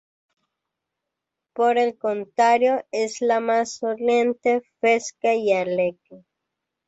Por 1.53 1.77
el 1.77 1.95
contrario, 1.95 2.83
es 2.89 3.21
la 3.21 3.39
más 3.39 3.73
sonriente, 3.73 4.63
fresca 4.79 5.35
y 5.35 5.53
alegre. 5.53 6.25